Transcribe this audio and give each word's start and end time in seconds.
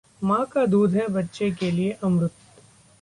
मां 0.21 0.45
का 0.45 0.65
दूध 0.65 0.95
है 0.95 1.07
बच्चे 1.09 1.49
के 1.51 1.71
लिए 1.71 1.91
अमृत 2.03 2.31